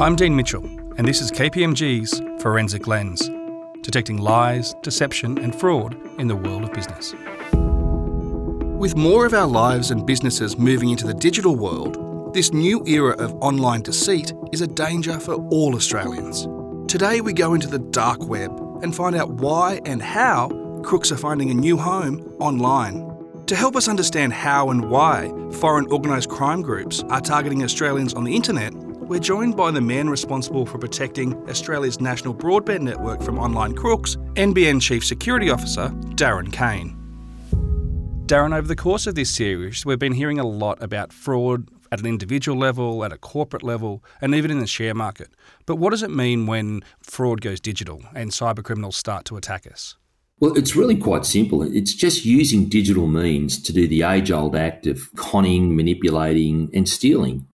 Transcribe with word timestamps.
I'm 0.00 0.16
Dean 0.16 0.34
Mitchell, 0.34 0.64
and 0.96 1.06
this 1.06 1.20
is 1.20 1.30
KPMG's 1.30 2.42
Forensic 2.42 2.86
Lens, 2.86 3.28
detecting 3.82 4.16
lies, 4.16 4.74
deception, 4.82 5.36
and 5.36 5.54
fraud 5.54 5.94
in 6.18 6.26
the 6.26 6.34
world 6.34 6.64
of 6.64 6.72
business. 6.72 7.12
With 8.80 8.96
more 8.96 9.26
of 9.26 9.34
our 9.34 9.46
lives 9.46 9.90
and 9.90 10.06
businesses 10.06 10.56
moving 10.56 10.88
into 10.88 11.06
the 11.06 11.12
digital 11.12 11.54
world, 11.54 12.32
this 12.32 12.50
new 12.50 12.82
era 12.86 13.12
of 13.18 13.34
online 13.42 13.82
deceit 13.82 14.32
is 14.52 14.62
a 14.62 14.66
danger 14.66 15.20
for 15.20 15.34
all 15.34 15.76
Australians. 15.76 16.48
Today, 16.90 17.20
we 17.20 17.34
go 17.34 17.52
into 17.52 17.68
the 17.68 17.78
dark 17.78 18.26
web 18.26 18.58
and 18.82 18.96
find 18.96 19.14
out 19.14 19.28
why 19.28 19.82
and 19.84 20.00
how 20.00 20.48
crooks 20.82 21.12
are 21.12 21.18
finding 21.18 21.50
a 21.50 21.54
new 21.54 21.76
home 21.76 22.20
online. 22.40 23.06
To 23.48 23.54
help 23.54 23.76
us 23.76 23.86
understand 23.86 24.32
how 24.32 24.70
and 24.70 24.88
why 24.88 25.30
foreign 25.60 25.92
organised 25.92 26.30
crime 26.30 26.62
groups 26.62 27.02
are 27.10 27.20
targeting 27.20 27.62
Australians 27.64 28.14
on 28.14 28.24
the 28.24 28.34
internet, 28.34 28.72
we're 29.10 29.18
joined 29.18 29.56
by 29.56 29.72
the 29.72 29.80
man 29.80 30.08
responsible 30.08 30.64
for 30.64 30.78
protecting 30.78 31.34
Australia's 31.48 32.00
national 32.00 32.32
broadband 32.32 32.82
network 32.82 33.20
from 33.20 33.40
online 33.40 33.74
crooks, 33.74 34.14
NBN 34.34 34.80
Chief 34.80 35.04
Security 35.04 35.50
Officer 35.50 35.88
Darren 36.14 36.52
Kane. 36.52 36.96
Darren, 38.26 38.56
over 38.56 38.68
the 38.68 38.76
course 38.76 39.08
of 39.08 39.16
this 39.16 39.28
series, 39.28 39.84
we've 39.84 39.98
been 39.98 40.12
hearing 40.12 40.38
a 40.38 40.46
lot 40.46 40.80
about 40.80 41.12
fraud 41.12 41.68
at 41.90 41.98
an 41.98 42.06
individual 42.06 42.56
level, 42.56 43.04
at 43.04 43.12
a 43.12 43.18
corporate 43.18 43.64
level, 43.64 44.04
and 44.20 44.32
even 44.32 44.48
in 44.48 44.60
the 44.60 44.66
share 44.68 44.94
market. 44.94 45.30
But 45.66 45.74
what 45.74 45.90
does 45.90 46.04
it 46.04 46.12
mean 46.12 46.46
when 46.46 46.82
fraud 47.02 47.40
goes 47.40 47.58
digital 47.58 48.02
and 48.14 48.30
cybercriminals 48.30 48.94
start 48.94 49.24
to 49.24 49.36
attack 49.36 49.66
us? 49.66 49.96
Well, 50.38 50.56
it's 50.56 50.76
really 50.76 50.96
quite 50.96 51.26
simple. 51.26 51.62
It's 51.64 51.94
just 51.94 52.24
using 52.24 52.68
digital 52.68 53.08
means 53.08 53.60
to 53.60 53.72
do 53.72 53.88
the 53.88 54.02
age 54.02 54.30
old 54.30 54.54
act 54.54 54.86
of 54.86 55.12
conning, 55.16 55.74
manipulating, 55.74 56.70
and 56.72 56.88
stealing. 56.88 57.48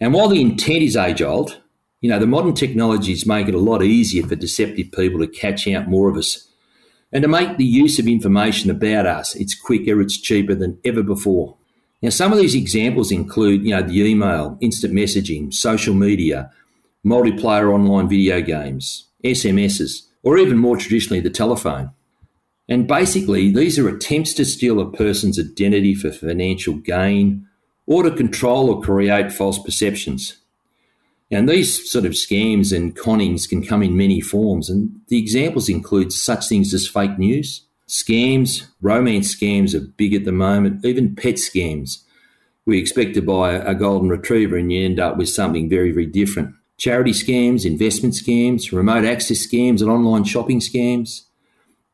And 0.00 0.12
while 0.12 0.28
the 0.28 0.40
intent 0.40 0.82
is 0.82 0.96
age 0.96 1.22
old, 1.22 1.60
you 2.00 2.10
know, 2.10 2.18
the 2.18 2.26
modern 2.26 2.54
technologies 2.54 3.26
make 3.26 3.48
it 3.48 3.54
a 3.54 3.58
lot 3.58 3.82
easier 3.82 4.26
for 4.26 4.34
deceptive 4.34 4.92
people 4.92 5.20
to 5.20 5.26
catch 5.26 5.66
out 5.68 5.88
more 5.88 6.10
of 6.10 6.16
us 6.16 6.48
and 7.12 7.22
to 7.22 7.28
make 7.28 7.56
the 7.56 7.64
use 7.64 7.98
of 7.98 8.08
information 8.08 8.70
about 8.70 9.06
us. 9.06 9.34
It's 9.36 9.54
quicker, 9.54 10.00
it's 10.00 10.20
cheaper 10.20 10.54
than 10.54 10.78
ever 10.84 11.02
before. 11.02 11.56
Now, 12.02 12.10
some 12.10 12.32
of 12.32 12.38
these 12.38 12.54
examples 12.54 13.10
include, 13.10 13.64
you 13.64 13.70
know, 13.70 13.82
the 13.82 14.02
email, 14.02 14.58
instant 14.60 14.92
messaging, 14.92 15.54
social 15.54 15.94
media, 15.94 16.50
multiplayer 17.06 17.72
online 17.72 18.08
video 18.08 18.42
games, 18.42 19.06
SMSs, 19.24 20.02
or 20.22 20.36
even 20.36 20.58
more 20.58 20.76
traditionally, 20.76 21.20
the 21.20 21.30
telephone. 21.30 21.92
And 22.68 22.88
basically, 22.88 23.50
these 23.50 23.78
are 23.78 23.88
attempts 23.88 24.34
to 24.34 24.44
steal 24.44 24.80
a 24.80 24.90
person's 24.90 25.38
identity 25.38 25.94
for 25.94 26.10
financial 26.10 26.74
gain 26.74 27.46
or 27.86 28.02
to 28.02 28.10
control 28.10 28.70
or 28.70 28.80
create 28.82 29.32
false 29.32 29.58
perceptions. 29.58 30.38
And 31.30 31.48
these 31.48 31.90
sort 31.90 32.04
of 32.04 32.12
scams 32.12 32.74
and 32.74 32.96
connings 32.96 33.46
can 33.46 33.64
come 33.64 33.82
in 33.82 33.96
many 33.96 34.20
forms, 34.20 34.70
and 34.70 35.00
the 35.08 35.18
examples 35.18 35.68
include 35.68 36.12
such 36.12 36.48
things 36.48 36.72
as 36.72 36.86
fake 36.86 37.18
news, 37.18 37.62
scams, 37.88 38.66
romance 38.80 39.34
scams 39.34 39.74
are 39.74 39.80
big 39.80 40.14
at 40.14 40.24
the 40.24 40.32
moment, 40.32 40.84
even 40.84 41.16
pet 41.16 41.34
scams. 41.34 42.02
We 42.66 42.78
expect 42.78 43.14
to 43.14 43.22
buy 43.22 43.52
a 43.52 43.74
golden 43.74 44.08
retriever 44.08 44.56
and 44.56 44.72
you 44.72 44.84
end 44.84 44.98
up 44.98 45.16
with 45.16 45.28
something 45.28 45.68
very, 45.68 45.92
very 45.92 46.06
different. 46.06 46.54
Charity 46.78 47.12
scams, 47.12 47.66
investment 47.66 48.14
scams, 48.14 48.72
remote 48.72 49.04
access 49.04 49.46
scams, 49.46 49.80
and 49.80 49.90
online 49.90 50.24
shopping 50.24 50.60
scams. 50.60 51.22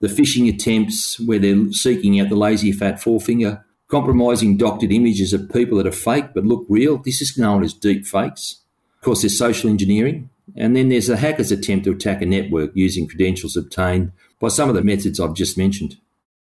The 0.00 0.08
phishing 0.08 0.52
attempts 0.52 1.18
where 1.20 1.38
they're 1.38 1.72
seeking 1.72 2.20
out 2.20 2.28
the 2.28 2.36
lazy 2.36 2.72
fat 2.72 3.02
forefinger 3.02 3.64
compromising 3.90 4.56
doctored 4.56 4.92
images 4.92 5.32
of 5.32 5.52
people 5.52 5.78
that 5.78 5.86
are 5.86 5.92
fake 5.92 6.32
but 6.34 6.44
look 6.44 6.64
real. 6.68 6.98
This 6.98 7.20
is 7.20 7.36
known 7.36 7.62
as 7.62 7.74
deep 7.74 8.06
fakes. 8.06 8.60
Of 8.98 9.04
course, 9.04 9.22
there's 9.22 9.38
social 9.38 9.68
engineering. 9.68 10.30
And 10.56 10.74
then 10.74 10.88
there's 10.88 11.08
a 11.08 11.16
hacker's 11.16 11.52
attempt 11.52 11.84
to 11.84 11.92
attack 11.92 12.22
a 12.22 12.26
network 12.26 12.72
using 12.74 13.06
credentials 13.06 13.56
obtained 13.56 14.12
by 14.40 14.48
some 14.48 14.68
of 14.68 14.74
the 14.74 14.82
methods 14.82 15.20
I've 15.20 15.34
just 15.34 15.56
mentioned. 15.56 15.98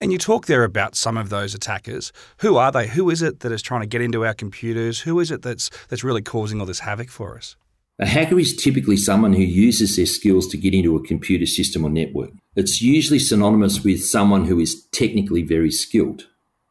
And 0.02 0.14
you 0.14 0.18
talk 0.18 0.46
there 0.46 0.64
about 0.64 0.96
some 0.96 1.18
of 1.18 1.30
those 1.30 1.54
attackers. 1.54 2.14
Who 2.38 2.56
are 2.56 2.72
they? 2.72 2.88
Who 2.88 3.10
is 3.10 3.22
it 3.22 3.42
that 3.42 3.52
is 3.52 3.62
trying 3.62 3.82
to 3.82 3.88
get 3.88 4.02
into 4.02 4.26
our 4.26 4.34
computers? 4.34 5.02
Who 5.02 5.20
is 5.20 5.30
it 5.30 5.42
that's 5.42 5.70
that's 5.90 6.04
really 6.04 6.22
causing 6.22 6.62
all 6.62 6.66
this 6.66 6.80
havoc 6.80 7.10
for 7.10 7.36
us? 7.36 7.58
A 8.02 8.06
hacker 8.06 8.40
is 8.40 8.56
typically 8.56 8.96
someone 8.96 9.34
who 9.34 9.44
uses 9.44 9.98
their 9.98 10.06
skills 10.06 10.48
to 10.48 10.58
get 10.58 10.74
into 10.74 10.96
a 10.96 11.06
computer 11.06 11.46
system 11.46 11.84
or 11.84 11.90
network. 11.90 12.32
It's 12.56 12.82
usually 12.82 13.20
synonymous 13.20 13.84
with 13.84 14.06
someone 14.06 14.46
who 14.46 14.58
is 14.60 14.86
technically 14.94 15.44
very 15.44 15.70
skilled. 15.70 16.28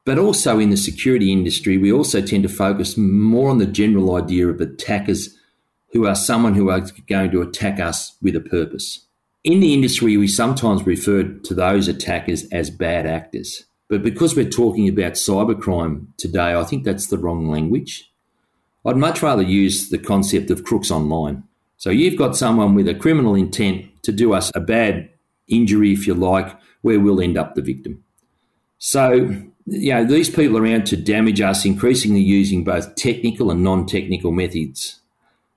But 0.08 0.18
also 0.18 0.58
in 0.58 0.70
the 0.70 0.78
security 0.78 1.30
industry, 1.30 1.76
we 1.76 1.92
also 1.92 2.22
tend 2.22 2.42
to 2.44 2.48
focus 2.48 2.96
more 2.96 3.50
on 3.50 3.58
the 3.58 3.66
general 3.66 4.16
idea 4.16 4.48
of 4.48 4.58
attackers 4.58 5.36
who 5.92 6.06
are 6.06 6.14
someone 6.14 6.54
who 6.54 6.70
are 6.70 6.80
going 7.06 7.30
to 7.30 7.42
attack 7.42 7.78
us 7.78 8.16
with 8.22 8.34
a 8.34 8.40
purpose. 8.40 9.04
In 9.44 9.60
the 9.60 9.74
industry, 9.74 10.16
we 10.16 10.26
sometimes 10.26 10.86
refer 10.86 11.24
to 11.24 11.54
those 11.54 11.88
attackers 11.88 12.48
as 12.50 12.70
bad 12.70 13.04
actors. 13.04 13.64
But 13.90 14.02
because 14.02 14.34
we're 14.34 14.48
talking 14.48 14.88
about 14.88 15.12
cybercrime 15.12 16.06
today, 16.16 16.54
I 16.54 16.64
think 16.64 16.84
that's 16.84 17.08
the 17.08 17.18
wrong 17.18 17.50
language. 17.50 18.10
I'd 18.86 18.96
much 18.96 19.22
rather 19.22 19.42
use 19.42 19.90
the 19.90 19.98
concept 19.98 20.50
of 20.50 20.64
crooks 20.64 20.90
online. 20.90 21.42
So 21.76 21.90
you've 21.90 22.16
got 22.16 22.34
someone 22.34 22.74
with 22.74 22.88
a 22.88 22.94
criminal 22.94 23.34
intent 23.34 23.84
to 24.04 24.12
do 24.12 24.32
us 24.32 24.50
a 24.54 24.60
bad 24.60 25.10
injury, 25.48 25.92
if 25.92 26.06
you 26.06 26.14
like, 26.14 26.58
where 26.80 26.98
we'll 26.98 27.20
end 27.20 27.36
up 27.36 27.56
the 27.56 27.60
victim. 27.60 28.02
So 28.78 29.44
you 29.70 29.92
know, 29.92 30.04
these 30.04 30.30
people 30.30 30.58
are 30.58 30.66
out 30.66 30.86
to 30.86 30.96
damage 30.96 31.40
us, 31.40 31.64
increasingly 31.64 32.20
using 32.20 32.64
both 32.64 32.94
technical 32.94 33.50
and 33.50 33.62
non 33.62 33.86
technical 33.86 34.32
methods. 34.32 35.00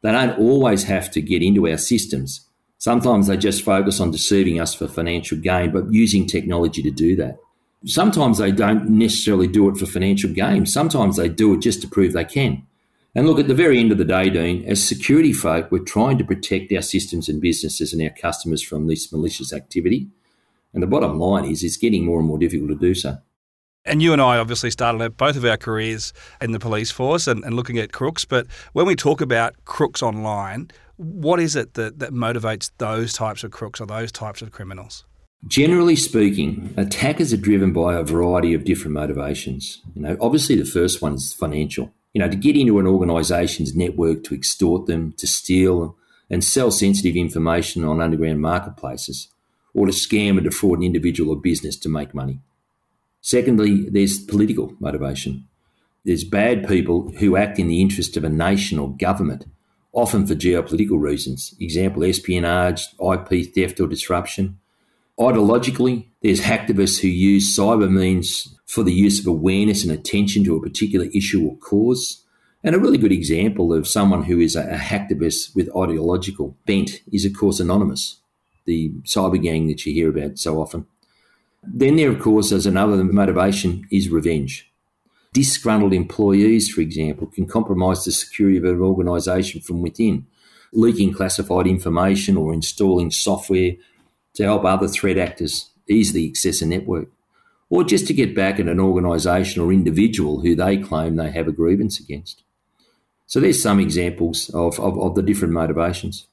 They 0.02 0.12
don't 0.12 0.38
always 0.40 0.84
have 0.84 1.12
to 1.12 1.22
get 1.22 1.42
into 1.42 1.68
our 1.70 1.78
systems. 1.78 2.48
Sometimes 2.78 3.28
they 3.28 3.38
just 3.38 3.64
focus 3.64 4.00
on 4.00 4.12
deceiving 4.12 4.60
us 4.60 4.74
for 4.74 4.88
financial 4.88 5.38
gain, 5.38 5.72
but 5.72 5.94
using 5.94 6.26
technology 6.26 6.82
to 6.82 6.90
do 6.90 7.16
that. 7.18 7.38
Sometimes 7.86 8.40
they 8.40 8.52
don't 8.52 8.90
necessarily 8.90 9.48
do 9.48 9.70
it 9.70 9.78
for 9.78 9.86
financial 9.86 10.32
gain. 10.32 10.66
Sometimes 10.66 11.18
they 11.18 11.30
do 11.30 11.54
it 11.54 11.62
just 11.62 11.82
to 11.82 11.88
prove 11.88 12.14
they 12.14 12.26
can. 12.26 12.66
And 13.14 13.28
look, 13.28 13.40
at 13.40 13.48
the 13.48 13.54
very 13.54 13.80
end 13.80 13.92
of 13.92 13.98
the 13.98 14.06
day, 14.06 14.30
Dean, 14.30 14.64
as 14.66 14.84
security 14.84 15.34
folk, 15.34 15.72
we're 15.72 15.80
trying 15.80 16.18
to 16.18 16.24
protect 16.24 16.72
our 16.72 16.82
systems 16.82 17.28
and 17.28 17.42
businesses 17.42 17.92
and 17.92 18.02
our 18.02 18.10
customers 18.10 18.64
from 18.64 18.88
this 18.88 19.12
malicious 19.12 19.52
activity. 19.52 20.08
And 20.74 20.82
the 20.82 20.88
bottom 20.88 21.20
line 21.20 21.46
is, 21.46 21.64
it's 21.64 21.78
getting 21.78 22.06
more 22.06 22.20
and 22.20 22.28
more 22.28 22.38
difficult 22.38 22.70
to 22.70 22.76
do 22.76 22.96
so. 22.96 23.18
And 23.84 24.02
you 24.02 24.14
and 24.14 24.22
I 24.22 24.38
obviously 24.38 24.70
started 24.70 25.18
both 25.18 25.36
of 25.36 25.44
our 25.44 25.58
careers 25.58 26.14
in 26.40 26.52
the 26.52 26.60
police 26.60 26.92
force 26.92 27.28
and, 27.28 27.44
and, 27.44 27.56
looking 27.56 27.80
at 27.80 27.92
crooks. 27.92 28.26
But 28.26 28.46
when 28.74 28.86
we 28.86 28.96
talk 28.96 29.22
about 29.22 29.56
crooks 29.66 30.04
online, 30.04 30.70
what 30.98 31.40
is 31.40 31.56
it 31.56 31.74
that, 31.74 31.98
that 31.98 32.12
motivates 32.12 32.70
those 32.78 33.12
types 33.12 33.44
of 33.44 33.50
crooks 33.50 33.82
or 33.82 33.88
those 33.88 34.12
types 34.12 34.44
of 34.44 34.52
criminals? 34.52 35.04
Generally 35.48 35.96
speaking, 35.96 36.72
attackers 36.78 37.34
are 37.34 37.38
driven 37.38 37.74
by 37.74 37.96
a 37.96 38.04
variety 38.04 38.54
of 38.54 38.66
different 38.66 38.94
motivations. 38.94 39.82
You 39.96 40.04
know, 40.04 40.18
obviously 40.22 40.56
the 40.56 40.66
first 40.66 41.02
one 41.02 41.16
is 41.16 41.34
financial. 41.34 41.92
You 42.14 42.20
know, 42.20 42.30
to 42.30 42.36
get 42.36 42.56
into 42.56 42.78
an 42.78 42.86
organisation's 42.86 43.76
network 43.76 44.24
to 44.26 44.36
extort 44.36 44.86
them, 44.86 45.14
to 45.14 45.26
steal 45.26 45.98
and 46.30 46.44
sell 46.44 46.70
sensitive 46.70 47.16
information 47.16 47.84
on 47.84 48.00
underground 48.00 48.42
marketplaces, 48.42 49.30
or 49.74 49.88
to 49.88 49.92
scam 49.92 50.32
and 50.32 50.44
defraud 50.44 50.78
an 50.78 50.84
individual 50.84 51.32
or 51.32 51.42
business 51.42 51.76
to 51.78 51.90
make 51.90 52.14
money. 52.14 52.40
Secondly, 53.22 53.88
there's 53.90 54.20
political 54.20 54.74
motivation. 54.80 55.48
There's 56.04 56.24
bad 56.24 56.68
people 56.68 57.12
who 57.20 57.38
act 57.38 57.60
in 57.60 57.68
the 57.68 57.82
interest 57.82 58.18
of 58.18 58.24
a 58.24 58.30
nation 58.30 58.80
or 58.80 58.96
government, 58.96 59.46
often 59.94 60.26
for 60.26 60.34
geopolitical 60.34 61.00
reasons. 61.00 61.54
Example, 61.60 62.04
espionage, 62.04 62.88
IP 63.00 63.54
theft 63.54 63.80
or 63.80 63.88
disruption. 63.88 64.58
Ideologically, 65.20 66.08
there's 66.24 66.42
hacktivists 66.42 67.00
who 67.00 67.08
use 67.08 67.56
cyber 67.56 67.92
means 67.92 68.58
for 68.66 68.84
the 68.84 68.94
use 68.94 69.20
of 69.20 69.28
awareness 69.28 69.84
and 69.84 69.92
attention 69.92 70.44
to 70.46 70.56
a 70.56 70.62
particular 70.62 71.06
issue 71.14 71.46
or 71.46 71.58
cause. 71.58 72.24
And 72.64 72.74
a 72.74 72.80
really 72.80 72.98
good 72.98 73.12
example 73.12 73.74
of 73.74 73.88
someone 73.88 74.24
who 74.24 74.40
is 74.40 74.56
a, 74.56 74.64
hacktivist 74.64 75.56
with 75.56 75.76
ideological 75.76 76.56
bent 76.66 77.02
is, 77.12 77.26
of 77.26 77.34
course, 77.34 77.60
Anonymous, 77.60 78.22
the 78.66 78.90
cyber 79.04 79.42
gang 79.42 79.68
that 79.68 79.86
you 79.86 79.94
hear 79.94 80.10
about 80.10 80.40
so 80.40 80.60
often. 80.60 80.88
Then 81.64 81.96
there, 81.96 82.10
of 82.10 82.20
course, 82.20 82.52
as 82.52 82.66
another 82.66 83.04
motivation 83.04 83.88
is 83.92 84.10
revenge. 84.10 84.72
Disgruntled 85.34 85.94
employees, 85.94 86.70
for 86.70 86.82
example, 86.82 87.28
can 87.28 87.46
compromise 87.46 88.04
the 88.04 88.12
security 88.12 88.58
of 88.58 88.66
an 88.66 88.82
organisation 88.82 89.62
from 89.62 89.82
within, 89.82 90.26
leaking 90.74 91.14
classified 91.14 91.68
information 91.68 92.36
or 92.36 92.54
installing 92.54 93.12
software 93.12 93.74
to 94.34 94.44
help 94.44 94.66
other 94.66 94.88
threat 94.88 95.18
actors 95.18 95.70
easily 95.88 96.30
access 96.30 96.62
a 96.62 96.66
network, 96.66 97.10
or 97.70 97.84
just 97.84 98.08
to 98.08 98.14
get 98.14 98.36
back 98.36 98.60
at 98.60 98.68
an 98.68 98.80
organisation 98.80 99.62
or 99.62 99.72
individual 99.72 100.42
who 100.42 100.56
they 100.56 100.78
claim 100.78 101.16
they 101.16 101.32
have 101.32 101.48
a 101.48 101.52
grievance 101.52 102.00
against. 102.00 102.44
So 103.28 103.40
there's 103.40 103.62
some 103.62 103.80
examples 103.80 104.50
of, 104.50 104.80
of, 104.80 105.00
of 105.00 105.16
the 105.16 105.22
different 105.22 105.54
motivations. 105.54 106.28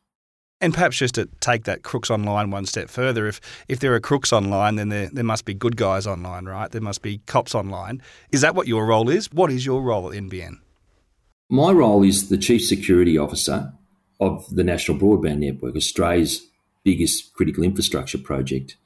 And 0.60 0.74
perhaps 0.74 0.96
just 0.96 1.14
to 1.14 1.28
take 1.40 1.64
that 1.64 1.82
crooks 1.82 2.10
online 2.10 2.50
one 2.50 2.66
step 2.66 2.90
further, 2.90 3.28
if 3.28 3.40
if 3.68 3.78
there 3.78 3.94
are 3.94 4.00
crooks 4.00 4.32
online, 4.32 4.76
then 4.76 4.88
there, 4.88 5.08
there 5.12 5.24
must 5.24 5.44
be 5.44 5.54
good 5.54 5.76
guys 5.76 6.06
online, 6.06 6.46
right? 6.46 6.70
There 6.70 6.80
must 6.80 7.02
be 7.02 7.18
cops 7.26 7.54
online. 7.54 8.02
Is 8.32 8.40
that 8.40 8.54
what 8.54 8.66
your 8.66 8.86
role 8.86 9.08
is? 9.08 9.26
What 9.32 9.52
is 9.52 9.64
your 9.64 9.82
role 9.82 10.10
at 10.10 10.18
NBN? 10.18 10.56
My 11.48 11.70
role 11.70 12.02
is 12.02 12.28
the 12.28 12.36
Chief 12.36 12.64
Security 12.64 13.16
Officer, 13.16 13.72
of 14.20 14.54
the 14.54 14.64
National 14.64 14.98
Broadband 14.98 15.38
Network, 15.38 15.76
Australia's 15.76 16.46
biggest 16.84 17.32
critical 17.34 17.64
infrastructure 17.64 18.18
project. 18.18 18.76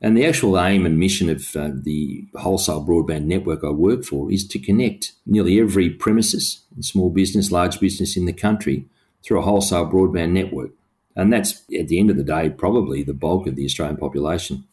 And 0.00 0.16
the 0.16 0.26
actual 0.26 0.58
aim 0.58 0.84
and 0.84 0.98
mission 0.98 1.30
of 1.30 1.56
uh, 1.56 1.70
the 1.72 2.26
wholesale 2.34 2.84
broadband 2.84 3.24
network 3.24 3.64
I 3.64 3.70
work 3.70 4.04
for 4.04 4.30
is 4.30 4.46
to 4.48 4.58
connect 4.58 5.12
nearly 5.24 5.58
every 5.60 5.88
premises, 5.88 6.62
small 6.80 7.10
business, 7.10 7.50
large 7.50 7.80
business 7.80 8.16
in 8.16 8.26
the 8.26 8.32
country 8.32 8.86
through 9.22 9.38
a 9.38 9.42
wholesale 9.42 9.86
broadband 9.86 10.32
network. 10.32 10.72
And 11.16 11.32
that's, 11.32 11.62
at 11.78 11.88
the 11.88 11.98
end 11.98 12.10
of 12.10 12.16
the 12.16 12.24
day, 12.24 12.50
probably 12.50 13.02
the 13.02 13.14
bulk 13.14 13.46
of 13.46 13.56
the 13.56 13.64
Australian 13.64 13.96
population. 13.96 14.64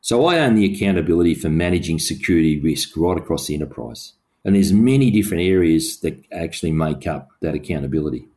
So 0.00 0.26
I 0.26 0.38
own 0.38 0.54
the 0.54 0.72
accountability 0.72 1.34
for 1.34 1.48
managing 1.48 1.98
security 1.98 2.58
risk 2.60 2.96
right 2.96 3.18
across 3.18 3.46
the 3.46 3.54
enterprise. 3.54 4.12
And 4.44 4.54
there's 4.54 4.72
many 4.72 5.10
different 5.10 5.42
areas 5.42 5.98
that 6.00 6.24
actually 6.30 6.70
make 6.70 7.06
up 7.06 7.28
that 7.40 7.56
accountability. 7.56 8.28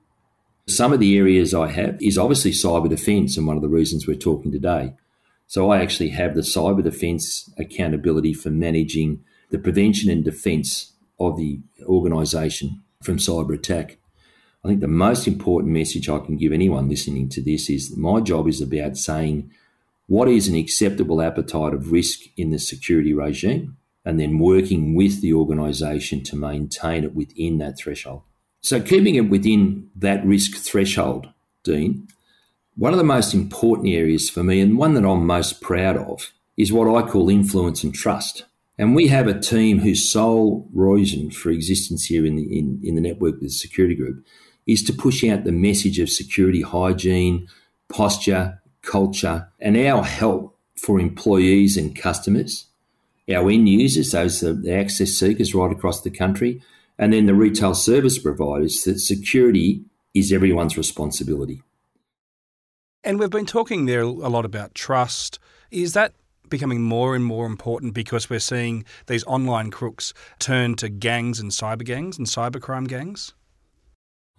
Some 0.68 0.91
of 0.91 1.00
the 1.00 1.18
areas 1.18 1.53
I 1.53 1.68
have 1.68 2.01
is 2.01 2.18
obviously 2.18 2.51
cyber 2.51 2.89
defense, 2.89 3.38
and 3.38 3.45
one 3.45 3.56
of 3.56 3.62
the 3.62 3.69
reasons 3.69 4.07
we're 4.07 4.15
talking 4.15 4.51
today. 4.51 4.95
So 5.45 5.69
I 5.69 5.81
actually 5.81 6.09
have 6.09 6.33
the 6.33 6.42
cyber 6.42 6.83
defense 6.83 7.51
accountability 7.57 8.33
for 8.33 8.50
managing 8.50 9.24
the 9.51 9.59
prevention 9.59 10.09
and 10.09 10.24
defense 10.24 10.94
of 11.19 11.38
the 11.38 11.59
organization 11.83 12.81
from 13.03 13.18
cyber 13.18 13.53
attack. 13.53 13.98
I 14.63 14.67
think 14.67 14.81
the 14.81 14.88
most 14.88 15.25
important 15.25 15.73
message 15.73 16.09
I 16.09 16.19
can 16.19 16.35
give 16.35 16.51
anyone 16.51 16.89
listening 16.89 17.29
to 17.29 17.41
this 17.41 17.69
is 17.69 17.95
my 17.95 18.19
job 18.19 18.47
is 18.47 18.61
about 18.61 18.97
saying 18.97 19.51
what 20.07 20.27
is 20.27 20.47
an 20.47 20.56
acceptable 20.56 21.21
appetite 21.21 21.73
of 21.73 21.91
risk 21.91 22.21
in 22.35 22.50
the 22.50 22.59
security 22.59 23.13
regime 23.13 23.77
and 24.03 24.19
then 24.19 24.39
working 24.39 24.95
with 24.95 25.21
the 25.21 25.33
organisation 25.33 26.23
to 26.23 26.35
maintain 26.35 27.03
it 27.03 27.15
within 27.15 27.57
that 27.59 27.77
threshold. 27.77 28.23
So, 28.59 28.81
keeping 28.81 29.15
it 29.15 29.29
within 29.29 29.89
that 29.95 30.25
risk 30.25 30.57
threshold, 30.57 31.29
Dean, 31.63 32.07
one 32.75 32.91
of 32.91 32.97
the 32.97 33.06
most 33.06 33.33
important 33.33 33.89
areas 33.89 34.29
for 34.29 34.44
me, 34.44 34.59
and 34.59 34.77
one 34.77 34.94
that 34.95 35.06
I'm 35.06 35.25
most 35.25 35.61
proud 35.61 35.95
of, 35.95 36.33
is 36.57 36.73
what 36.73 36.94
I 36.94 37.07
call 37.07 37.29
influence 37.29 37.83
and 37.83 37.94
trust. 37.94 38.45
And 38.77 38.95
we 38.95 39.07
have 39.07 39.27
a 39.27 39.39
team 39.39 39.79
whose 39.79 40.09
sole 40.09 40.67
reason 40.73 41.31
for 41.31 41.50
existence 41.50 42.06
here 42.06 42.25
in 42.25 42.35
the, 42.35 42.57
in, 42.57 42.81
in 42.83 42.95
the 42.95 43.01
network 43.01 43.35
with 43.35 43.44
the 43.44 43.50
security 43.50 43.95
group 43.95 44.25
is 44.69 44.83
to 44.83 44.94
push 44.94 45.24
out 45.24 45.44
the 45.44 45.51
message 45.51 45.98
of 45.98 46.10
security 46.10 46.62
hygiene, 46.62 47.48
posture, 47.92 48.62
culture, 48.83 49.50
and 49.60 49.75
our 49.75 50.04
help 50.04 50.56
for 50.75 51.00
employees 51.00 51.75
and 51.75 51.95
customers, 51.95 52.68
our 53.33 53.50
end 53.50 53.68
users, 53.68 54.12
those 54.12 54.42
the 54.42 54.71
access 54.71 55.10
seekers 55.12 55.56
right 55.56 55.71
across 55.71 56.01
the 56.01 56.12
country, 56.12 56.62
and 57.00 57.13
then 57.13 57.25
the 57.25 57.33
retail 57.33 57.74
service 57.74 58.19
providers, 58.19 58.83
that 58.83 59.00
security 59.00 59.83
is 60.13 60.31
everyone's 60.31 60.77
responsibility. 60.77 61.63
And 63.04 63.19
we've 63.19 63.30
been 63.30 63.48
talking 63.48 63.88
there 63.88 64.01
a 64.01 64.06
lot 64.06 64.45
about 64.45 64.75
trust. 64.75 65.39
Is 65.71 65.94
that 65.94 66.13
becoming 66.50 66.81
more 66.81 67.16
and 67.16 67.25
more 67.25 67.48
important 67.48 67.95
because 67.95 68.30
we're 68.30 68.39
seeing 68.39 68.86
these 69.07 69.24
online 69.24 69.71
crooks 69.71 70.13
turn 70.38 70.75
to 70.75 70.89
gangs 70.89 71.39
and 71.39 71.50
cyber 71.50 71.83
gangs 71.83 72.19
and 72.19 72.27
cybercrime 72.27 72.88
gangs? 72.88 73.33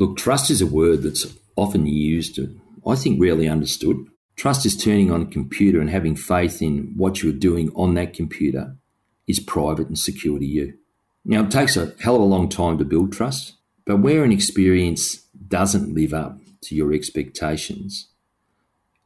Look, 0.00 0.16
trust 0.16 0.50
is 0.50 0.62
a 0.62 0.66
word 0.66 1.02
that's 1.02 1.26
often 1.56 1.86
used, 1.86 2.38
and 2.38 2.58
I 2.86 2.94
think 2.94 3.20
rarely 3.20 3.46
understood. 3.46 4.06
Trust 4.34 4.64
is 4.64 4.74
turning 4.74 5.12
on 5.12 5.20
a 5.20 5.26
computer 5.26 5.78
and 5.78 5.90
having 5.90 6.16
faith 6.16 6.62
in 6.62 6.94
what 6.96 7.22
you're 7.22 7.34
doing 7.34 7.70
on 7.76 7.92
that 7.94 8.14
computer 8.14 8.76
is 9.26 9.38
private 9.38 9.88
and 9.88 9.98
secure 9.98 10.38
to 10.38 10.46
you. 10.46 10.72
Now, 11.22 11.44
it 11.44 11.50
takes 11.50 11.76
a 11.76 11.92
hell 12.00 12.16
of 12.16 12.22
a 12.22 12.24
long 12.24 12.48
time 12.48 12.78
to 12.78 12.84
build 12.84 13.12
trust, 13.12 13.56
but 13.84 13.98
where 13.98 14.24
an 14.24 14.32
experience 14.32 15.16
doesn't 15.48 15.94
live 15.94 16.14
up 16.14 16.38
to 16.62 16.74
your 16.74 16.94
expectations, 16.94 18.08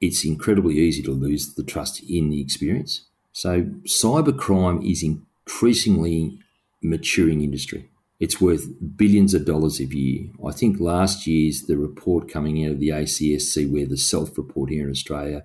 it's 0.01 0.25
incredibly 0.25 0.79
easy 0.79 1.03
to 1.03 1.11
lose 1.11 1.55
the 1.55 1.65
trust 1.65 2.05
in 2.09 2.31
the 2.31 2.41
experience. 2.41 3.07
So 3.33 3.63
cybercrime 3.85 4.89
is 4.89 5.03
increasingly 5.03 6.39
maturing 6.81 7.43
industry. 7.43 7.89
It's 8.21 8.41
worth 8.41 8.67
billions 8.97 9.35
of 9.35 9.45
dollars 9.45 9.81
a 9.81 9.85
year. 9.85 10.31
I 10.47 10.53
think 10.53 10.81
last 10.81 11.27
year's 11.27 11.63
the 11.63 11.77
report 11.77 12.31
coming 12.31 12.65
out 12.65 12.73
of 12.73 12.81
the 12.81 12.91
ACSC, 12.91 13.71
where 13.71 13.87
the 13.87 13.97
self 13.97 14.39
report 14.39 14.71
here 14.71 14.85
in 14.85 14.91
Australia, 14.91 15.45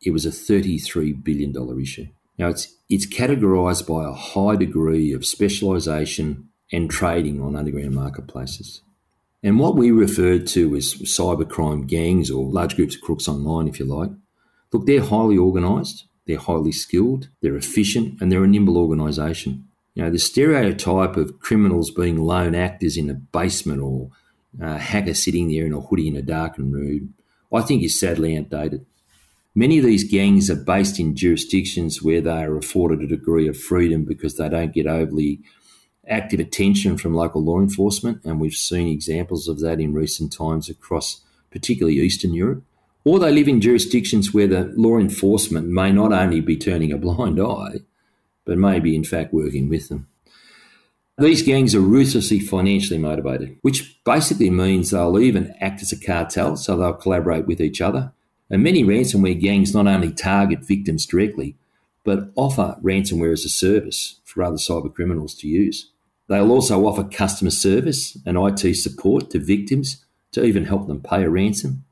it 0.00 0.10
was 0.10 0.24
a 0.24 0.30
$33 0.30 1.22
billion 1.22 1.80
issue. 1.80 2.06
Now 2.38 2.48
it's 2.48 2.74
it's 2.88 3.06
categorised 3.06 3.86
by 3.86 4.04
a 4.04 4.12
high 4.12 4.56
degree 4.56 5.12
of 5.12 5.26
specialisation 5.26 6.48
and 6.70 6.90
trading 6.90 7.40
on 7.40 7.56
underground 7.56 7.94
marketplaces. 7.94 8.82
And 9.42 9.58
what 9.58 9.76
we 9.76 9.90
refer 9.90 10.38
to 10.38 10.76
as 10.76 10.94
cybercrime 10.94 11.86
gangs 11.86 12.30
or 12.30 12.44
large 12.44 12.76
groups 12.76 12.94
of 12.94 13.02
crooks 13.02 13.28
online, 13.28 13.66
if 13.66 13.80
you 13.80 13.86
like, 13.86 14.10
look, 14.72 14.86
they're 14.86 15.02
highly 15.02 15.36
organised, 15.36 16.06
they're 16.26 16.38
highly 16.38 16.72
skilled, 16.72 17.28
they're 17.40 17.56
efficient, 17.56 18.20
and 18.20 18.30
they're 18.30 18.44
a 18.44 18.48
nimble 18.48 18.78
organisation. 18.78 19.68
You 19.94 20.04
know, 20.04 20.10
the 20.10 20.18
stereotype 20.18 21.16
of 21.16 21.38
criminals 21.40 21.90
being 21.90 22.16
lone 22.16 22.54
actors 22.54 22.96
in 22.96 23.10
a 23.10 23.14
basement 23.14 23.80
or 23.82 24.10
a 24.60 24.78
hacker 24.78 25.14
sitting 25.14 25.48
there 25.48 25.66
in 25.66 25.72
a 25.72 25.80
hoodie 25.80 26.08
in 26.08 26.16
a 26.16 26.22
darkened 26.22 26.72
room, 26.72 27.14
I 27.52 27.62
think 27.62 27.82
is 27.82 27.98
sadly 27.98 28.36
outdated. 28.36 28.86
Many 29.54 29.78
of 29.78 29.84
these 29.84 30.04
gangs 30.04 30.48
are 30.48 30.56
based 30.56 30.98
in 30.98 31.14
jurisdictions 31.14 32.02
where 32.02 32.22
they 32.22 32.42
are 32.42 32.56
afforded 32.56 33.02
a 33.02 33.06
degree 33.06 33.46
of 33.48 33.60
freedom 33.60 34.04
because 34.04 34.38
they 34.38 34.48
don't 34.48 34.72
get 34.72 34.86
overly 34.86 35.40
active 36.08 36.40
attention 36.40 36.96
from 36.96 37.14
local 37.14 37.44
law 37.44 37.60
enforcement, 37.60 38.24
and 38.24 38.40
we've 38.40 38.54
seen 38.54 38.88
examples 38.88 39.46
of 39.48 39.60
that 39.60 39.78
in 39.78 39.92
recent 39.92 40.32
times 40.32 40.70
across 40.70 41.20
particularly 41.50 41.98
Eastern 41.98 42.32
Europe. 42.32 42.64
Or 43.04 43.18
they 43.18 43.30
live 43.30 43.48
in 43.48 43.60
jurisdictions 43.60 44.32
where 44.32 44.46
the 44.46 44.72
law 44.76 44.96
enforcement 44.96 45.68
may 45.68 45.92
not 45.92 46.12
only 46.12 46.40
be 46.40 46.56
turning 46.56 46.92
a 46.92 46.96
blind 46.96 47.38
eye, 47.40 47.80
but 48.44 48.58
maybe 48.58 48.94
in 48.94 49.04
fact 49.04 49.32
working 49.32 49.68
with 49.68 49.88
them. 49.88 50.08
These 51.18 51.42
gangs 51.42 51.74
are 51.74 51.80
ruthlessly 51.80 52.40
financially 52.40 52.98
motivated, 52.98 53.58
which 53.62 54.02
basically 54.04 54.50
means 54.50 54.90
they'll 54.90 55.18
even 55.18 55.54
act 55.60 55.82
as 55.82 55.92
a 55.92 56.00
cartel, 56.00 56.56
so 56.56 56.76
they'll 56.76 56.94
collaborate 56.94 57.46
with 57.46 57.60
each 57.60 57.80
other. 57.80 58.12
And 58.48 58.62
many 58.62 58.82
ransomware 58.82 59.40
gangs 59.40 59.74
not 59.74 59.86
only 59.86 60.12
target 60.12 60.60
victims 60.60 61.06
directly, 61.06 61.56
but 62.04 62.32
offer 62.34 62.76
ransomware 62.82 63.32
as 63.32 63.44
a 63.44 63.50
service 63.50 64.20
for 64.24 64.42
other 64.42 64.56
cyber 64.56 64.92
criminals 64.92 65.34
to 65.36 65.48
use. 65.48 65.90
They'll 66.28 66.50
also 66.50 66.86
offer 66.86 67.04
customer 67.04 67.50
service 67.50 68.16
and 68.24 68.38
IT 68.38 68.74
support 68.76 69.30
to 69.30 69.38
victims 69.38 70.04
to 70.32 70.44
even 70.44 70.64
help 70.64 70.86
them 70.86 71.02
pay 71.02 71.24
a 71.24 71.30
ransom. 71.30 71.84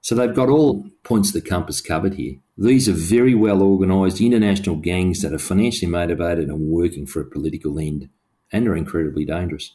So 0.00 0.14
they've 0.14 0.34
got 0.34 0.48
all 0.48 0.88
points 1.02 1.30
of 1.30 1.34
the 1.34 1.48
compass 1.48 1.80
covered 1.80 2.14
here. 2.14 2.36
These 2.60 2.90
are 2.90 2.92
very 2.92 3.34
well 3.34 3.62
organised 3.62 4.20
international 4.20 4.76
gangs 4.76 5.22
that 5.22 5.32
are 5.32 5.38
financially 5.38 5.90
motivated 5.90 6.50
and 6.50 6.68
working 6.68 7.06
for 7.06 7.22
a 7.22 7.24
political 7.24 7.78
end 7.78 8.10
and 8.52 8.68
are 8.68 8.76
incredibly 8.76 9.24
dangerous. 9.24 9.74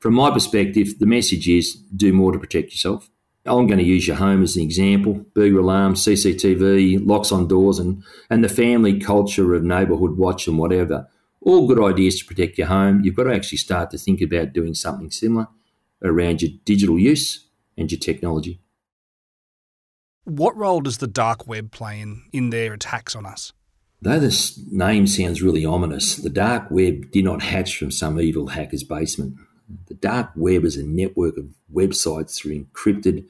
From 0.00 0.14
my 0.14 0.32
perspective, 0.32 0.98
the 0.98 1.06
message 1.06 1.48
is 1.48 1.76
do 1.94 2.12
more 2.12 2.32
to 2.32 2.38
protect 2.40 2.72
yourself. 2.72 3.08
I'm 3.46 3.68
going 3.68 3.78
to 3.78 3.84
use 3.84 4.08
your 4.08 4.16
home 4.16 4.42
as 4.42 4.56
an 4.56 4.62
example. 4.62 5.24
Burglar 5.34 5.60
alarms, 5.60 6.04
CCTV, 6.04 7.06
locks 7.06 7.30
on 7.30 7.46
doors, 7.46 7.78
and, 7.78 8.02
and 8.28 8.42
the 8.42 8.48
family 8.48 8.98
culture 8.98 9.54
of 9.54 9.62
neighbourhood 9.62 10.16
watch 10.16 10.48
and 10.48 10.58
whatever 10.58 11.08
all 11.42 11.68
good 11.68 11.82
ideas 11.82 12.18
to 12.18 12.24
protect 12.24 12.58
your 12.58 12.66
home. 12.66 13.02
You've 13.04 13.14
got 13.14 13.24
to 13.24 13.34
actually 13.34 13.58
start 13.58 13.90
to 13.92 13.98
think 13.98 14.20
about 14.20 14.52
doing 14.52 14.74
something 14.74 15.12
similar 15.12 15.46
around 16.02 16.42
your 16.42 16.50
digital 16.64 16.98
use 16.98 17.46
and 17.78 17.90
your 17.90 18.00
technology. 18.00 18.60
What 20.24 20.56
role 20.56 20.80
does 20.80 20.98
the 20.98 21.06
dark 21.06 21.46
web 21.46 21.72
play 21.72 22.00
in, 22.00 22.22
in 22.32 22.50
their 22.50 22.72
attacks 22.74 23.16
on 23.16 23.26
us? 23.26 23.52
Though 24.02 24.20
this 24.20 24.58
name 24.70 25.06
sounds 25.06 25.42
really 25.42 25.64
ominous, 25.64 26.16
the 26.16 26.30
dark 26.30 26.70
web 26.70 27.10
did 27.10 27.24
not 27.24 27.42
hatch 27.42 27.76
from 27.76 27.90
some 27.90 28.20
evil 28.20 28.48
hacker's 28.48 28.84
basement. 28.84 29.36
The 29.88 29.94
dark 29.94 30.30
web 30.36 30.64
is 30.64 30.76
a 30.76 30.82
network 30.82 31.36
of 31.36 31.46
websites 31.72 32.42
that 32.42 32.50
are 32.50 32.54
encrypted 32.54 33.26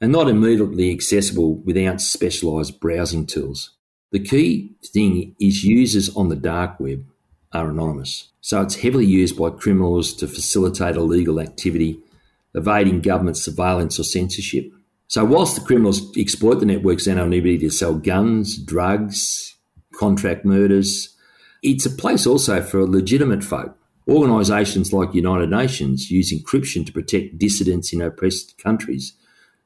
and 0.00 0.12
not 0.12 0.28
immediately 0.28 0.90
accessible 0.90 1.56
without 1.56 2.00
specialised 2.00 2.80
browsing 2.80 3.26
tools. 3.26 3.70
The 4.12 4.18
key 4.18 4.72
thing 4.84 5.36
is 5.40 5.62
users 5.62 6.14
on 6.16 6.28
the 6.28 6.36
dark 6.36 6.80
web 6.80 7.04
are 7.52 7.70
anonymous. 7.70 8.28
So 8.40 8.62
it's 8.62 8.76
heavily 8.76 9.06
used 9.06 9.38
by 9.38 9.50
criminals 9.50 10.14
to 10.14 10.26
facilitate 10.26 10.96
illegal 10.96 11.40
activity, 11.40 12.00
evading 12.54 13.00
government 13.00 13.36
surveillance 13.36 13.98
or 13.98 14.04
censorship. 14.04 14.72
So 15.10 15.24
whilst 15.24 15.56
the 15.56 15.62
criminals 15.62 16.16
exploit 16.16 16.60
the 16.60 16.66
network's 16.66 17.08
anonymity 17.08 17.58
to 17.58 17.70
sell 17.70 17.94
guns, 17.94 18.56
drugs, 18.56 19.56
contract 19.92 20.44
murders, 20.44 21.16
it's 21.64 21.84
a 21.84 21.90
place 21.90 22.28
also 22.28 22.62
for 22.62 22.86
legitimate 22.86 23.42
folk. 23.42 23.76
Organisations 24.06 24.92
like 24.92 25.12
United 25.12 25.50
Nations 25.50 26.12
use 26.12 26.32
encryption 26.32 26.86
to 26.86 26.92
protect 26.92 27.38
dissidents 27.38 27.92
in 27.92 28.00
oppressed 28.00 28.56
countries 28.62 29.14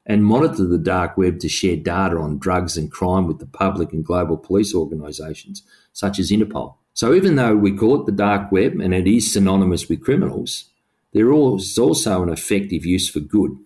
and 0.07 0.25
monitor 0.25 0.65
the 0.65 0.79
dark 0.79 1.15
web 1.15 1.37
to 1.41 1.47
share 1.47 1.75
data 1.75 2.17
on 2.17 2.39
drugs 2.39 2.75
and 2.75 2.91
crime 2.91 3.27
with 3.27 3.37
the 3.37 3.45
public 3.45 3.93
and 3.93 4.03
global 4.03 4.37
police 4.37 4.73
organisations 4.73 5.61
such 5.93 6.17
as 6.17 6.31
Interpol. 6.31 6.73
So 6.95 7.13
even 7.13 7.35
though 7.35 7.55
we 7.55 7.77
call 7.77 8.01
it 8.01 8.07
the 8.07 8.11
dark 8.11 8.51
web 8.51 8.79
and 8.79 8.95
it 8.95 9.05
is 9.05 9.31
synonymous 9.31 9.89
with 9.89 10.03
criminals, 10.03 10.71
there 11.13 11.31
is 11.31 11.77
also 11.77 12.23
an 12.23 12.29
effective 12.29 12.83
use 12.83 13.07
for 13.07 13.19
good. 13.19 13.59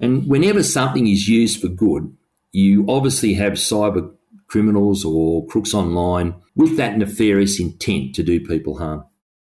And 0.00 0.26
whenever 0.26 0.62
something 0.62 1.06
is 1.06 1.28
used 1.28 1.60
for 1.60 1.68
good, 1.68 2.16
you 2.52 2.84
obviously 2.88 3.34
have 3.34 3.54
cyber 3.54 4.12
criminals 4.46 5.04
or 5.04 5.46
crooks 5.46 5.74
online 5.74 6.34
with 6.54 6.76
that 6.76 6.98
nefarious 6.98 7.58
intent 7.58 8.14
to 8.14 8.22
do 8.22 8.40
people 8.40 8.78
harm. 8.78 9.04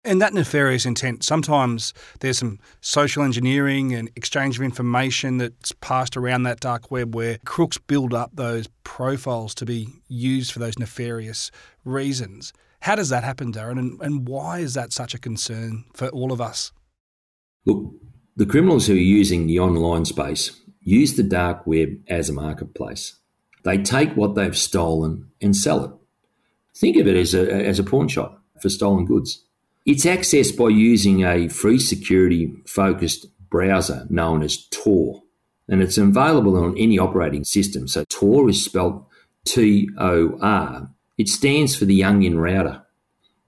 And 0.04 0.20
that 0.20 0.34
nefarious 0.34 0.86
intent, 0.88 1.24
sometimes 1.24 1.94
there's 2.22 2.40
some 2.40 2.60
social 2.82 3.22
engineering 3.22 3.94
and 3.94 4.10
exchange 4.16 4.58
of 4.58 4.64
information 4.64 5.38
that's 5.38 5.74
passed 5.74 6.18
around 6.18 6.44
that 6.44 6.60
dark 6.60 6.90
web 6.90 7.14
where 7.14 7.38
crooks 7.46 7.78
build 7.78 8.12
up 8.14 8.32
those 8.34 8.68
profiles 8.84 9.54
to 9.56 9.66
be 9.66 9.88
used 10.08 10.52
for 10.52 10.60
those 10.60 10.80
nefarious 10.80 11.52
reasons. 11.86 12.52
How 12.82 12.96
does 12.96 13.10
that 13.10 13.24
happen, 13.24 13.54
Darren? 13.54 13.78
And, 13.78 14.02
and 14.02 14.28
why 14.28 14.60
is 14.60 14.74
that 14.74 14.92
such 14.92 15.14
a 15.14 15.20
concern 15.20 15.86
for 15.94 16.08
all 16.10 16.32
of 16.32 16.42
us? 16.42 16.72
Look, 17.66 17.94
the 18.36 18.46
criminals 18.46 18.88
who 18.88 18.94
are 18.94 18.98
using 18.98 19.48
the 19.48 19.60
online 19.60 20.06
space 20.06 20.52
use 20.82 21.16
the 21.16 21.24
dark 21.24 21.68
web 21.68 21.90
as 22.08 22.30
a 22.30 22.34
marketplace. 22.34 23.16
They 23.64 23.78
take 23.78 24.16
what 24.16 24.36
they've 24.36 24.58
stolen 24.58 25.30
and 25.42 25.56
sell 25.56 25.84
it. 25.86 25.92
Think 26.76 26.98
of 26.98 27.08
it 27.08 27.16
as 27.16 27.34
a, 27.36 27.52
as 27.52 27.78
a 27.78 27.84
pawn 27.84 28.08
shop 28.08 28.42
for 28.62 28.70
stolen 28.70 29.06
goods. 29.06 29.44
It's 29.86 30.06
accessed 30.06 30.58
by 30.58 30.70
using 30.70 31.24
a 31.24 31.48
free 31.48 31.80
security 31.80 32.54
focused 32.66 33.28
browser 33.50 34.08
known 34.10 34.42
as 34.42 34.66
Tor, 34.68 35.22
and 35.68 35.82
it's 35.82 35.98
available 35.98 36.58
on 36.58 36.78
any 36.78 36.98
operating 36.98 37.44
system. 37.44 37.88
So 37.88 38.06
Tor 38.06 38.50
is 38.50 38.64
spelled 38.64 39.06
T 39.46 39.90
O 39.98 40.40
R. 40.42 40.90
It 41.18 41.28
stands 41.28 41.76
for 41.76 41.86
the 41.86 42.04
onion 42.04 42.40
router. 42.40 42.84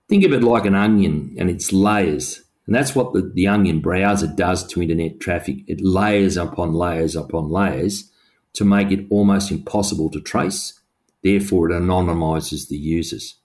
Think 0.10 0.26
of 0.26 0.34
it 0.34 0.44
like 0.44 0.66
an 0.66 0.76
onion 0.76 1.36
and 1.40 1.50
its 1.50 1.72
layers. 1.72 2.43
And 2.66 2.76
that's 2.76 2.96
what 2.96 3.14
the, 3.14 3.22
the 3.34 3.48
onion 3.48 3.80
browser 3.82 4.28
does 4.28 4.66
to 4.68 4.82
internet 4.82 5.20
traffic. 5.20 5.58
It 5.68 5.82
layers 5.82 6.38
upon 6.38 6.74
layers 6.74 7.16
upon 7.16 7.50
layers 7.50 8.10
to 8.54 8.64
make 8.64 8.92
it 8.92 9.06
almost 9.10 9.52
impossible 9.52 10.10
to 10.12 10.22
trace. 10.22 10.80
Therefore, 11.24 11.70
it 11.70 11.74
anonymizes 11.74 12.70
the 12.70 12.78
users. 12.78 13.36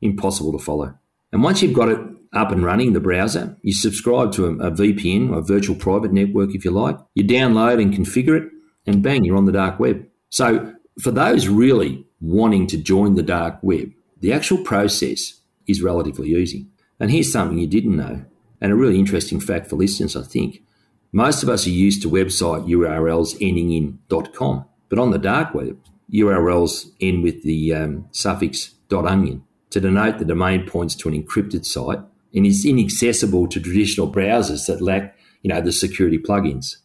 Impossible 0.00 0.52
to 0.52 0.58
follow. 0.58 0.94
And 1.32 1.42
once 1.42 1.62
you've 1.62 1.74
got 1.74 1.88
it 1.88 2.00
up 2.32 2.50
and 2.50 2.64
running, 2.64 2.92
the 2.92 3.00
browser, 3.00 3.56
you 3.62 3.72
subscribe 3.72 4.32
to 4.32 4.46
a, 4.46 4.50
a 4.66 4.70
VPN 4.70 5.36
a 5.36 5.42
virtual 5.42 5.76
private 5.76 6.12
network 6.12 6.54
if 6.54 6.64
you 6.64 6.70
like, 6.70 6.98
you 7.14 7.24
download 7.24 7.80
and 7.80 7.92
configure 7.92 8.40
it, 8.40 8.50
and 8.86 9.02
bang, 9.02 9.24
you're 9.24 9.36
on 9.36 9.44
the 9.44 9.52
dark 9.52 9.78
web. 9.78 10.06
So, 10.30 10.74
for 11.00 11.10
those 11.10 11.48
really 11.48 12.06
wanting 12.20 12.66
to 12.68 12.76
join 12.76 13.14
the 13.14 13.22
dark 13.22 13.58
web, 13.62 13.92
the 14.20 14.32
actual 14.32 14.58
process 14.58 15.40
is 15.66 15.82
relatively 15.82 16.34
easy. 16.34 16.66
And 17.00 17.10
here's 17.10 17.32
something 17.32 17.58
you 17.58 17.66
didn't 17.66 17.96
know, 17.96 18.24
and 18.62 18.70
a 18.70 18.76
really 18.76 18.98
interesting 18.98 19.40
fact 19.40 19.68
for 19.68 19.76
listeners, 19.76 20.16
I 20.16 20.22
think. 20.22 20.62
Most 21.10 21.42
of 21.42 21.48
us 21.48 21.66
are 21.66 21.70
used 21.70 22.00
to 22.02 22.08
website 22.08 22.66
URLs 22.66 23.36
ending 23.40 23.72
in 23.72 23.98
.com, 24.32 24.64
but 24.88 25.00
on 25.00 25.10
the 25.10 25.18
dark 25.18 25.52
web, 25.52 25.76
URLs 26.12 26.86
end 27.00 27.24
with 27.24 27.42
the 27.42 27.74
um, 27.74 28.06
suffix 28.12 28.74
.onion 28.90 29.42
to 29.70 29.80
denote 29.80 30.18
the 30.18 30.24
domain 30.24 30.66
points 30.66 30.94
to 30.94 31.08
an 31.08 31.22
encrypted 31.22 31.64
site 31.64 31.98
and 32.34 32.46
is 32.46 32.64
inaccessible 32.64 33.48
to 33.48 33.60
traditional 33.60 34.10
browsers 34.10 34.66
that 34.66 34.80
lack, 34.80 35.16
you 35.42 35.48
know, 35.48 35.60
the 35.60 35.72
security 35.72 36.18
plugins. 36.18 36.76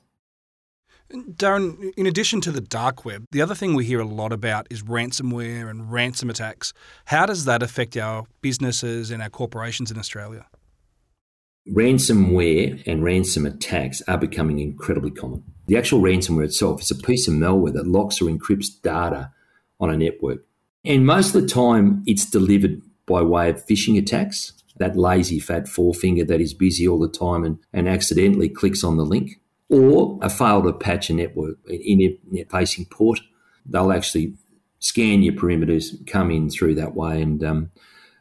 Darren, 1.11 1.93
in 1.95 2.05
addition 2.05 2.41
to 2.41 2.51
the 2.51 2.59
dark 2.59 3.05
web, 3.05 3.25
the 3.31 3.41
other 3.41 3.55
thing 3.55 3.75
we 3.75 3.85
hear 3.85 3.99
a 3.99 4.05
lot 4.05 4.33
about 4.33 4.67
is 4.69 4.83
ransomware 4.83 5.69
and 5.69 5.91
ransom 5.91 6.29
attacks. 6.29 6.73
How 7.05 7.25
does 7.25 7.45
that 7.45 7.61
affect 7.61 7.95
our 7.95 8.25
businesses 8.41 9.11
and 9.11 9.21
our 9.21 9.29
corporations 9.29 9.91
in 9.91 9.97
Australia? 9.97 10.47
Ransomware 11.71 12.81
and 12.87 13.03
ransom 13.03 13.45
attacks 13.45 14.01
are 14.07 14.17
becoming 14.17 14.59
incredibly 14.59 15.11
common. 15.11 15.43
The 15.67 15.77
actual 15.77 16.01
ransomware 16.01 16.45
itself 16.45 16.81
is 16.81 16.91
a 16.91 16.95
piece 16.95 17.27
of 17.27 17.33
malware 17.33 17.73
that 17.73 17.87
locks 17.87 18.21
or 18.21 18.25
encrypts 18.25 18.81
data 18.81 19.31
on 19.79 19.89
a 19.89 19.97
network. 19.97 20.45
And 20.85 21.05
most 21.05 21.35
of 21.35 21.41
the 21.41 21.47
time, 21.47 22.03
it's 22.05 22.29
delivered 22.29 22.81
by 23.05 23.21
way 23.21 23.49
of 23.49 23.65
phishing 23.65 23.97
attacks 23.97 24.53
that 24.77 24.95
lazy 24.95 25.39
fat 25.39 25.67
forefinger 25.67 26.23
that 26.25 26.39
is 26.39 26.53
busy 26.53 26.87
all 26.87 26.99
the 26.99 27.09
time 27.09 27.43
and, 27.43 27.57
and 27.73 27.89
accidentally 27.89 28.47
clicks 28.47 28.83
on 28.83 28.97
the 28.97 29.05
link, 29.05 29.41
or 29.69 30.19
a 30.21 30.29
failed 30.29 30.65
to 30.65 30.73
patch 30.73 31.09
a 31.09 31.13
network 31.13 31.57
in 31.67 32.17
a 32.33 32.43
facing 32.45 32.85
port. 32.85 33.19
They'll 33.65 33.91
actually 33.91 34.35
scan 34.79 35.23
your 35.23 35.33
perimeters, 35.33 36.05
come 36.07 36.31
in 36.31 36.49
through 36.49 36.75
that 36.75 36.95
way, 36.95 37.21
and 37.21 37.43
um, 37.43 37.71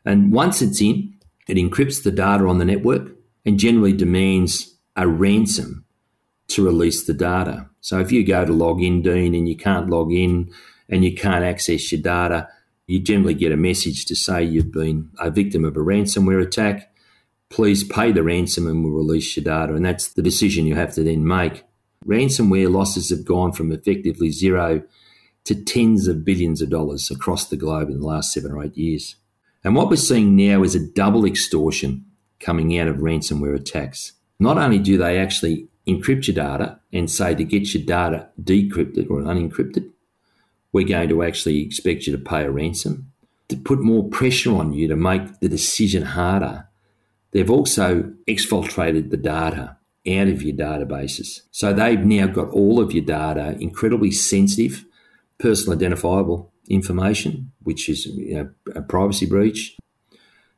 and 0.05 0.33
once 0.33 0.63
it's 0.63 0.81
in, 0.81 1.15
it 1.47 1.57
encrypts 1.57 2.03
the 2.03 2.11
data 2.11 2.47
on 2.47 2.59
the 2.59 2.65
network 2.65 3.13
and 3.47 3.59
generally 3.59 3.93
demands 3.93 4.77
a 4.97 5.07
ransom 5.07 5.85
to 6.49 6.65
release 6.65 7.07
the 7.07 7.15
data. 7.15 7.69
So 7.81 8.01
if 8.01 8.11
you 8.11 8.27
go 8.27 8.45
to 8.45 8.53
log 8.53 8.83
in, 8.83 9.03
Dean, 9.03 9.35
and 9.35 9.49
you 9.49 9.57
can't 9.57 9.89
log 9.89 10.13
in 10.13 10.51
and 10.89 11.05
you 11.05 11.15
can't 11.15 11.45
access 11.45 11.91
your 11.93 12.03
data, 12.03 12.49
you 12.87 13.01
generally 13.01 13.35
get 13.35 13.53
a 13.53 13.57
message 13.57 14.05
to 14.07 14.17
say 14.17 14.43
you've 14.45 14.73
been 14.73 15.11
a 15.19 15.31
victim 15.31 15.65
of 15.65 15.77
a 15.77 15.81
ransomware 15.81 16.43
attack. 16.43 16.93
Please 17.49 17.85
pay 17.85 18.13
the 18.13 18.23
ransom 18.23 18.67
and 18.67 18.85
we'll 18.85 18.93
release 18.93 19.37
your 19.37 19.45
data. 19.45 19.75
And 19.75 19.85
that's 19.85 20.13
the 20.13 20.23
decision 20.23 20.67
you 20.67 20.75
have 20.75 20.95
to 20.95 21.05
then 21.05 21.27
make. 21.27 21.65
Ransomware 22.05 22.71
losses 22.71 23.11
have 23.11 23.25
gone 23.25 23.53
from 23.53 23.73
effectively 23.73 24.31
zero 24.31 24.83
to 25.45 25.55
tens 25.55 26.09
of 26.09 26.25
billions 26.25 26.61
of 26.61 26.71
dollars 26.71 27.11
across 27.11 27.49
the 27.49 27.57
globe 27.57 27.89
in 27.89 28.01
the 28.01 28.07
last 28.07 28.33
seven 28.33 28.53
or 28.53 28.65
eight 28.65 28.77
years. 28.77 29.17
And 29.63 29.75
what 29.75 29.89
we're 29.89 29.97
seeing 29.97 30.37
now 30.37 30.63
is 30.63 30.75
a 30.75 30.87
double 30.93 31.25
extortion 31.25 32.05
coming 32.41 32.79
out 32.79 32.89
of 32.89 32.97
ransomware 32.97 33.57
attacks. 33.57 34.13
Not 34.39 34.59
only 34.59 34.79
do 34.79 34.99
they 34.99 35.19
actually 35.19 35.69
encrypt 35.87 36.27
your 36.27 36.35
data 36.35 36.79
and 36.93 37.11
say 37.11 37.35
to 37.35 37.45
get 37.45 37.73
your 37.75 37.85
data 37.85 38.29
decrypted 38.43 39.11
or 39.11 39.21
unencrypted, 39.23 39.91
we're 40.73 40.87
going 40.87 41.09
to 41.09 41.23
actually 41.23 41.63
expect 41.63 42.07
you 42.07 42.13
to 42.17 42.23
pay 42.23 42.45
a 42.45 42.51
ransom, 42.51 43.13
to 43.49 43.57
put 43.57 43.81
more 43.81 44.09
pressure 44.09 44.55
on 44.55 44.73
you 44.73 44.89
to 44.89 44.97
make 44.97 45.41
the 45.41 45.49
decision 45.49 46.03
harder. 46.03 46.69
They've 47.31 47.51
also 47.51 48.13
exfiltrated 48.29 49.11
the 49.11 49.17
data 49.17 49.77
out 50.09 50.29
of 50.29 50.43
your 50.43 50.57
databases. 50.57 51.43
So 51.51 51.73
they've 51.73 52.05
now 52.05 52.27
got 52.27 52.51
all 52.51 52.81
of 52.81 52.93
your 52.93 53.05
data, 53.05 53.57
incredibly 53.61 54.11
sensitive, 54.11 54.85
personal 55.39 55.77
identifiable 55.77 56.53
information, 56.69 57.53
which 57.63 57.89
is 57.89 58.07
you 58.07 58.35
know, 58.35 58.51
a 58.75 58.83
privacy 58.83 59.27
breach. 59.27 59.77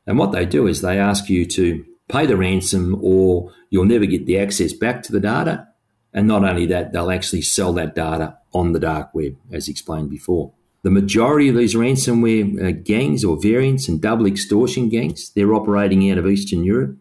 And 0.08 0.18
what 0.18 0.32
they 0.32 0.46
do 0.46 0.66
is 0.66 0.80
they 0.80 0.98
ask 0.98 1.28
you 1.28 1.44
to 1.44 1.84
pay 2.08 2.24
the 2.24 2.36
ransom 2.36 2.98
or 3.02 3.52
you'll 3.68 3.84
never 3.84 4.06
get 4.06 4.24
the 4.24 4.38
access 4.38 4.72
back 4.72 5.02
to 5.02 5.12
the 5.12 5.20
data. 5.20 5.68
And 6.14 6.26
not 6.26 6.44
only 6.44 6.64
that, 6.66 6.92
they'll 6.92 7.10
actually 7.10 7.42
sell 7.42 7.74
that 7.74 7.94
data 7.94 8.38
on 8.54 8.72
the 8.72 8.80
dark 8.80 9.14
web, 9.14 9.36
as 9.52 9.68
explained 9.68 10.08
before. 10.08 10.50
The 10.82 10.90
majority 10.90 11.50
of 11.50 11.56
these 11.56 11.74
ransomware 11.74 12.68
uh, 12.68 12.80
gangs 12.82 13.22
or 13.22 13.36
variants 13.36 13.86
and 13.86 14.00
double 14.00 14.26
extortion 14.26 14.88
gangs, 14.88 15.30
they're 15.30 15.52
operating 15.52 16.10
out 16.10 16.16
of 16.16 16.26
Eastern 16.26 16.64
Europe. 16.64 16.96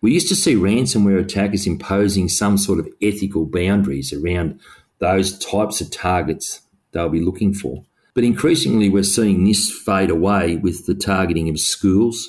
We 0.00 0.14
used 0.14 0.28
to 0.28 0.34
see 0.34 0.54
ransomware 0.54 1.20
attackers 1.20 1.66
imposing 1.66 2.28
some 2.28 2.56
sort 2.56 2.78
of 2.78 2.88
ethical 3.02 3.44
boundaries 3.44 4.14
around 4.14 4.58
those 5.00 5.38
types 5.38 5.82
of 5.82 5.90
targets 5.90 6.62
they'll 6.92 7.10
be 7.10 7.20
looking 7.20 7.52
for. 7.52 7.84
But 8.14 8.24
increasingly, 8.24 8.88
we're 8.88 9.02
seeing 9.02 9.44
this 9.44 9.70
fade 9.70 10.10
away 10.10 10.56
with 10.56 10.86
the 10.86 10.94
targeting 10.94 11.48
of 11.50 11.60
schools, 11.60 12.28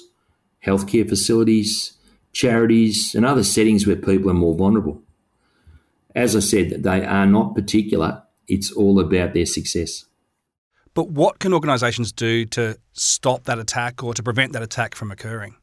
healthcare 0.66 1.08
facilities, 1.08 1.94
charities, 2.34 3.16
and 3.16 3.26
other 3.26 3.44
settings 3.44 3.88
where 3.88 3.96
people 3.96 4.30
are 4.30 4.36
more 4.36 4.56
vulnerable. 4.56 5.02
As 6.16 6.36
I 6.36 6.40
said, 6.40 6.84
they 6.84 7.06
are 7.06 7.26
not 7.26 7.56
particular 7.56 8.24
it's 8.48 8.72
all 8.72 9.00
about 9.00 9.34
their 9.34 9.46
success. 9.46 10.06
But 10.96 11.10
what 11.12 11.38
can 11.38 11.54
organisations 11.54 12.12
do 12.12 12.46
to 12.46 12.78
stop 12.94 13.44
that 13.44 13.60
attack 13.60 14.04
or 14.04 14.14
to 14.16 14.24
prevent 14.24 14.54
that 14.54 14.64
attack 14.64 14.96
from 14.96 15.12
occurring? 15.12 15.56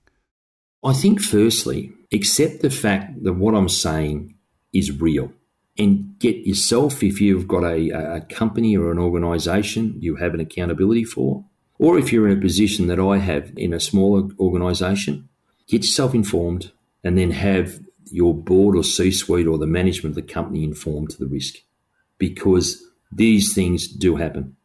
I 0.84 0.92
think, 0.92 1.20
firstly, 1.20 1.92
accept 2.12 2.62
the 2.62 2.70
fact 2.70 3.24
that 3.24 3.32
what 3.32 3.56
I'm 3.56 3.68
saying 3.68 4.36
is 4.72 5.00
real 5.00 5.32
and 5.78 6.18
get 6.18 6.46
yourself, 6.46 7.02
if 7.02 7.20
you've 7.20 7.48
got 7.48 7.64
a, 7.64 7.90
a 7.90 8.20
company 8.22 8.76
or 8.76 8.90
an 8.90 8.98
organisation 8.98 9.96
you 9.98 10.16
have 10.16 10.32
an 10.32 10.40
accountability 10.40 11.04
for, 11.04 11.44
or 11.78 11.99
if 11.99 12.12
you're 12.12 12.28
in 12.28 12.38
a 12.38 12.40
position 12.40 12.87
that 12.87 13.00
I 13.00 13.18
have 13.18 13.52
in 13.56 13.73
a 13.73 13.80
smaller 13.80 14.28
organisation, 14.38 15.28
get 15.68 15.83
yourself 15.83 16.14
informed 16.14 16.73
and 17.04 17.18
then 17.18 17.30
have 17.30 17.80
your 18.11 18.35
board 18.35 18.76
or 18.76 18.85
C 18.85 19.11
suite 19.11 19.47
or 19.47 19.59
the 19.59 19.66
management 19.66 20.16
of 20.16 20.26
the 20.26 20.33
company 20.33 20.64
informed 20.64 21.11
to 21.11 21.18
the 21.18 21.26
risk 21.26 21.56
because 22.18 22.83
these 23.12 23.54
things 23.54 23.88
do 23.88 24.16
happen. 24.16 24.56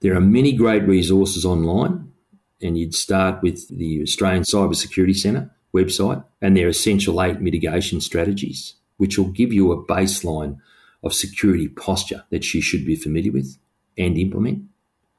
There 0.00 0.14
are 0.16 0.20
many 0.20 0.52
great 0.52 0.86
resources 0.86 1.44
online, 1.44 2.12
and 2.60 2.76
you'd 2.78 2.94
start 2.94 3.42
with 3.42 3.68
the 3.68 4.02
Australian 4.02 4.42
Cybersecurity 4.42 5.16
Centre 5.16 5.50
website 5.74 6.24
and 6.40 6.56
their 6.56 6.68
Essential 6.68 7.22
8 7.22 7.40
mitigation 7.40 8.00
strategies, 8.00 8.74
which 8.96 9.18
will 9.18 9.30
give 9.30 9.52
you 9.52 9.72
a 9.72 9.84
baseline 9.84 10.58
of 11.02 11.14
security 11.14 11.68
posture 11.68 12.24
that 12.30 12.54
you 12.54 12.60
should 12.60 12.84
be 12.84 12.96
familiar 12.96 13.32
with 13.32 13.58
and 13.96 14.18
implement. 14.18 14.64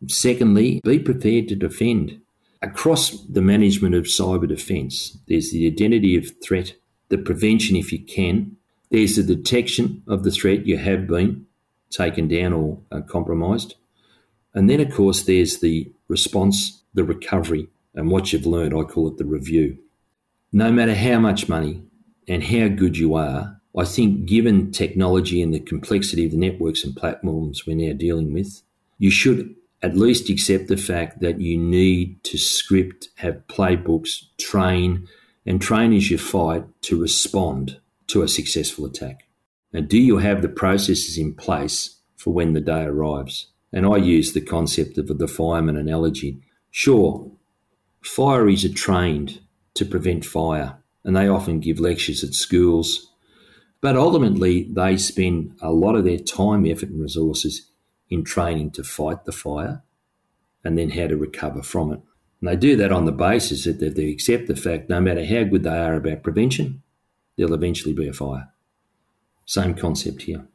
Secondly, 0.06 0.80
be 0.84 1.00
prepared 1.00 1.48
to 1.48 1.56
defend. 1.56 2.22
Across 2.62 3.26
the 3.26 3.42
management 3.42 3.96
of 3.96 4.06
cyber 4.06 4.48
defence, 4.48 5.18
there's 5.28 5.52
the 5.52 5.68
identity 5.68 6.16
of 6.16 6.32
threat, 6.44 6.74
the 7.10 7.18
prevention 7.18 7.76
if 7.76 7.92
you 7.92 8.04
can, 8.04 8.58
there's 8.90 9.16
the 9.16 9.24
detection 9.24 10.04
of 10.08 10.24
the 10.24 10.32
threat 10.32 10.66
you 10.66 10.78
have 10.78 11.08
been, 11.08 11.46
taken 11.90 12.28
down 12.28 12.54
or 12.54 12.80
uh, 12.92 13.02
compromised. 13.02 13.76
And 14.54 14.70
then, 14.70 14.80
of 14.80 14.94
course, 14.94 15.24
there's 15.24 15.60
the 15.60 15.92
response, 16.08 16.84
the 16.94 17.04
recovery, 17.04 17.68
and 17.96 18.10
what 18.10 18.32
you've 18.32 18.46
learned. 18.46 18.74
I 18.74 18.84
call 18.84 19.08
it 19.08 19.18
the 19.18 19.26
review. 19.26 19.78
No 20.52 20.72
matter 20.72 20.96
how 20.96 21.20
much 21.20 21.50
money 21.50 21.84
and 22.28 22.44
how 22.44 22.68
good 22.70 22.98
you 22.98 23.16
are, 23.16 23.60
I 23.78 23.86
think 23.86 24.26
given 24.26 24.72
technology 24.72 25.42
and 25.42 25.54
the 25.54 25.60
complexity 25.60 26.26
of 26.26 26.32
the 26.32 26.38
networks 26.38 26.84
and 26.84 26.96
platforms 26.96 27.68
we're 27.68 27.76
now 27.76 27.94
dealing 27.94 28.34
with, 28.34 28.64
you 28.98 29.12
should 29.12 29.56
at 29.88 29.96
least 29.96 30.30
accept 30.30 30.68
the 30.68 30.76
fact 30.76 31.22
that 31.22 31.40
you 31.40 31.58
need 31.58 32.22
to 32.26 32.38
script, 32.38 33.08
have 33.16 33.48
playbooks, 33.48 34.24
train, 34.38 35.08
and 35.46 35.62
train 35.62 35.94
as 35.94 36.12
you 36.12 36.18
fight 36.18 36.66
to 36.82 37.02
respond 37.02 37.80
to 38.08 38.22
a 38.22 38.28
successful 38.28 38.86
attack. 38.86 39.24
And 39.72 39.88
do 39.88 39.98
you 39.98 40.18
have 40.18 40.42
the 40.42 40.50
processes 40.50 41.18
in 41.18 41.34
place 41.34 42.02
for 42.18 42.34
when 42.34 42.52
the 42.52 42.60
day 42.60 42.84
arrives? 42.84 43.48
And 43.72 43.86
I 43.86 43.96
use 43.96 44.34
the 44.34 44.42
concept 44.42 44.98
of 44.98 45.08
the 45.18 45.28
fireman 45.28 45.78
analogy. 45.78 46.42
Sure, 46.70 47.32
fireys 48.04 48.70
are 48.70 48.74
trained 48.74 49.40
to 49.76 49.86
prevent 49.86 50.26
fire, 50.26 50.80
and 51.06 51.16
they 51.16 51.30
often 51.30 51.62
give 51.62 51.80
lectures 51.80 52.26
at 52.26 52.34
schools. 52.34 53.10
But 53.80 53.96
ultimately, 53.96 54.64
they 54.64 54.98
spend 54.98 55.56
a 55.62 55.72
lot 55.72 55.96
of 55.96 56.04
their 56.04 56.18
time, 56.18 56.66
effort, 56.66 56.90
and 56.90 57.02
resources 57.02 57.70
in 58.10 58.24
training 58.24 58.72
to 58.72 58.84
fight 58.84 59.26
the 59.26 59.32
fire 59.32 59.84
and 60.64 60.78
then 60.78 60.92
how 60.92 61.08
to 61.08 61.18
recover 61.18 61.62
from 61.62 61.92
it. 61.92 62.02
And 62.42 62.50
they 62.50 62.56
do 62.56 62.76
that 62.78 62.92
on 62.92 63.06
the 63.06 63.12
basis 63.12 63.66
that 63.66 63.96
they 63.96 64.10
accept 64.10 64.48
the 64.48 64.56
fact 64.56 64.90
no 64.90 65.02
matter 65.02 65.26
how 65.26 65.44
good 65.44 65.64
they 65.64 65.78
are 65.78 65.96
about 65.96 66.24
prevention, 66.24 66.84
there'll 67.36 67.54
eventually 67.54 67.94
be 67.94 68.08
a 68.08 68.14
fire. 68.14 68.50
Same 69.46 69.74
concept 69.74 70.24
here. 70.24 70.46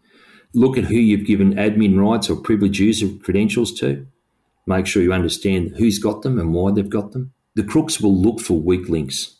Look 0.55 0.77
at 0.77 0.85
who 0.85 0.97
you've 0.97 1.27
given 1.27 1.55
admin 1.55 1.99
rights 1.99 2.29
or 2.29 2.37
privileges 2.37 3.03
or 3.03 3.09
credentials 3.23 3.73
to. 3.81 4.07
Make 4.67 4.87
sure 4.87 5.03
you 5.03 5.13
understand 5.13 5.77
who's 5.77 5.99
got 5.99 6.23
them 6.23 6.39
and 6.39 6.53
why 6.53 6.73
they've 6.73 6.89
got 6.89 7.13
them. 7.13 7.33
The 7.55 7.65
crooks 7.65 8.01
will 8.01 8.17
look 8.17 8.41
for 8.41 8.61
weak 8.61 8.89
links. 8.89 9.37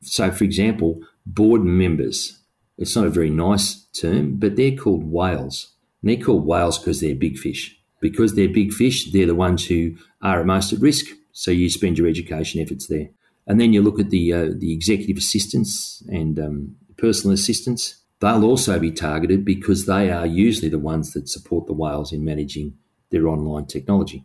So, 0.00 0.30
for 0.30 0.44
example, 0.44 1.00
board 1.24 1.62
members. 1.62 2.40
It's 2.78 2.96
not 2.96 3.06
a 3.06 3.10
very 3.10 3.30
nice 3.30 3.86
term, 3.98 4.36
but 4.36 4.56
they're 4.56 4.76
called 4.76 5.04
whales. 5.04 5.72
And 6.06 6.16
they're 6.16 6.24
called 6.24 6.46
whales 6.46 6.78
because 6.78 7.00
they're 7.00 7.16
big 7.16 7.36
fish. 7.36 7.76
Because 8.00 8.36
they're 8.36 8.48
big 8.48 8.72
fish, 8.72 9.10
they're 9.10 9.26
the 9.26 9.34
ones 9.34 9.66
who 9.66 9.96
are 10.22 10.44
most 10.44 10.72
at 10.72 10.78
risk. 10.78 11.06
So 11.32 11.50
you 11.50 11.68
spend 11.68 11.98
your 11.98 12.06
education 12.06 12.60
efforts 12.60 12.86
there. 12.86 13.08
And 13.48 13.60
then 13.60 13.72
you 13.72 13.82
look 13.82 13.98
at 13.98 14.10
the 14.10 14.32
uh, 14.32 14.50
the 14.56 14.72
executive 14.72 15.16
assistants 15.16 16.04
and 16.08 16.38
um, 16.38 16.76
personal 16.96 17.34
assistants. 17.34 17.96
They'll 18.20 18.44
also 18.44 18.78
be 18.78 18.92
targeted 18.92 19.44
because 19.44 19.86
they 19.86 20.08
are 20.12 20.26
usually 20.26 20.68
the 20.68 20.78
ones 20.78 21.12
that 21.14 21.28
support 21.28 21.66
the 21.66 21.72
whales 21.72 22.12
in 22.12 22.24
managing 22.24 22.74
their 23.10 23.26
online 23.26 23.66
technology. 23.66 24.24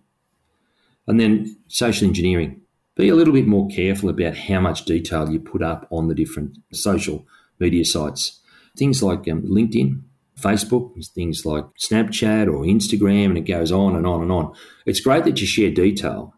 And 1.08 1.20
then 1.20 1.58
social 1.68 2.08
engineering. 2.08 2.62
Be 2.96 3.10
a 3.10 3.16
little 3.16 3.34
bit 3.34 3.48
more 3.48 3.68
careful 3.70 4.10
about 4.10 4.38
how 4.38 4.60
much 4.60 4.86
detail 4.86 5.32
you 5.32 5.40
put 5.40 5.64
up 5.64 5.88
on 5.90 6.10
the 6.10 6.16
different 6.16 6.60
social 6.72 7.26
media 7.58 7.86
sites. 7.86 8.40
Things 8.78 9.02
like 9.02 9.28
um, 9.28 9.42
LinkedIn, 9.42 10.04
Facebook, 10.42 11.06
things 11.14 11.46
like 11.46 11.66
Snapchat 11.80 12.48
or 12.48 12.64
Instagram, 12.64 13.26
and 13.26 13.38
it 13.38 13.42
goes 13.42 13.72
on 13.72 13.96
and 13.96 14.08
on 14.08 14.22
and 14.22 14.32
on. 14.32 14.54
It's 14.86 15.00
great 15.00 15.24
that 15.26 15.40
you 15.40 15.48
share 15.48 15.72
detail, 15.72 16.34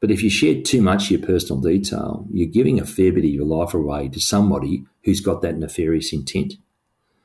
but 0.00 0.10
if 0.10 0.22
you 0.22 0.30
share 0.30 0.62
too 0.62 0.82
much 0.82 1.04
of 1.04 1.10
your 1.10 1.26
personal 1.26 1.60
detail, 1.60 2.26
you're 2.30 2.46
giving 2.46 2.78
a 2.78 2.86
fair 2.86 3.12
bit 3.12 3.24
of 3.24 3.30
your 3.30 3.46
life 3.46 3.74
away 3.74 4.08
to 4.08 4.20
somebody 4.20 4.84
who's 5.04 5.20
got 5.20 5.42
that 5.42 5.58
nefarious 5.58 6.12
intent. 6.12 6.54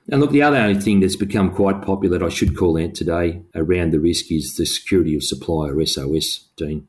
And 0.10 0.20
look, 0.20 0.32
the 0.32 0.42
other 0.42 0.74
thing 0.76 1.00
that's 1.00 1.16
become 1.16 1.54
quite 1.54 1.82
popular 1.82 2.18
that 2.18 2.26
I 2.26 2.30
should 2.30 2.58
call 2.58 2.82
out 2.82 2.94
today 2.94 3.42
around 3.56 3.92
the 3.92 4.00
risk 4.00 4.32
is 4.32 4.56
the 4.56 4.66
security 4.66 5.16
of 5.16 5.24
supply 5.24 5.70
or 5.70 5.86
SOS, 5.86 6.50
Dean. 6.58 6.88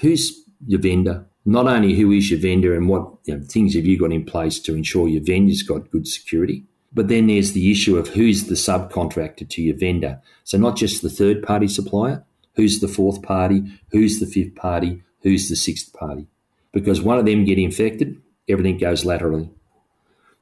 Who's 0.00 0.44
your 0.66 0.80
vendor? 0.80 1.26
Not 1.44 1.66
only 1.66 1.94
who 1.94 2.10
is 2.12 2.30
your 2.30 2.40
vendor 2.40 2.74
and 2.74 2.88
what 2.88 3.08
you 3.24 3.36
know, 3.36 3.44
things 3.44 3.74
have 3.74 3.84
you 3.84 3.98
got 3.98 4.12
in 4.12 4.24
place 4.24 4.58
to 4.60 4.74
ensure 4.74 5.06
your 5.06 5.22
vendor's 5.22 5.62
got 5.62 5.90
good 5.90 6.08
security, 6.08 6.64
but 6.96 7.08
then 7.08 7.26
there's 7.26 7.52
the 7.52 7.70
issue 7.70 7.98
of 7.98 8.08
who's 8.08 8.46
the 8.46 8.54
subcontractor 8.54 9.46
to 9.46 9.60
your 9.60 9.76
vendor. 9.76 10.18
So 10.44 10.56
not 10.56 10.76
just 10.76 11.02
the 11.02 11.10
third 11.10 11.42
party 11.42 11.68
supplier, 11.68 12.24
who's 12.54 12.80
the 12.80 12.88
fourth 12.88 13.20
party, 13.20 13.64
who's 13.92 14.18
the 14.18 14.24
fifth 14.24 14.54
party, 14.54 15.02
who's 15.22 15.50
the 15.50 15.56
sixth 15.56 15.92
party. 15.92 16.26
Because 16.72 17.02
one 17.02 17.18
of 17.18 17.26
them 17.26 17.44
get 17.44 17.58
infected, 17.58 18.18
everything 18.48 18.78
goes 18.78 19.04
laterally. 19.04 19.50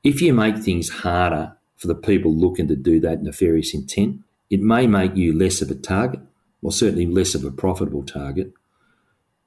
If 0.05 0.23
you 0.23 0.33
make 0.33 0.59
things 0.59 0.89
harder 0.91 1.57
for 1.75 1.89
the 1.89 1.95
people 1.97 2.33
looking 2.33 2.69
to 2.69 2.77
do 2.77 3.01
that 3.01 3.21
nefarious 3.21 3.75
intent, 3.75 4.21
it 4.49 4.61
may 4.61 4.87
make 4.87 5.17
you 5.17 5.37
less 5.37 5.61
of 5.61 5.73
a 5.73 5.75
target, 5.75 6.21
or 6.63 6.71
certainly 6.71 7.07
less 7.07 7.35
of 7.35 7.45
a 7.45 7.51
profitable 7.51 8.05
target. 8.05 8.53